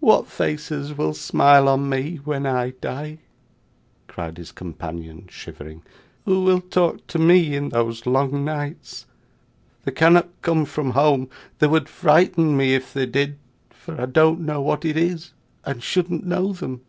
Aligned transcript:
'What 0.00 0.26
faces 0.26 0.92
will 0.98 1.14
smile 1.14 1.66
on 1.66 1.88
me 1.88 2.16
when 2.24 2.44
I 2.44 2.72
die!' 2.82 3.20
cried 4.06 4.36
his 4.36 4.52
companion, 4.52 5.24
shivering. 5.30 5.80
'Who 6.26 6.44
will 6.44 6.60
talk 6.60 7.06
to 7.06 7.18
me 7.18 7.56
in 7.56 7.70
those 7.70 8.04
long 8.04 8.44
nights! 8.44 9.06
They 9.84 9.92
cannot 9.92 10.28
come 10.42 10.66
from 10.66 10.90
home; 10.90 11.30
they 11.58 11.68
would 11.68 11.88
frighten 11.88 12.54
me, 12.54 12.74
if 12.74 12.92
they 12.92 13.06
did, 13.06 13.38
for 13.70 13.98
I 13.98 14.04
don't 14.04 14.40
know 14.40 14.60
what 14.60 14.84
it 14.84 14.98
is, 14.98 15.32
and 15.64 15.82
shouldn't 15.82 16.26
know 16.26 16.52
them. 16.52 16.82